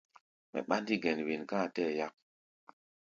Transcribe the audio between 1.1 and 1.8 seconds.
wen ká a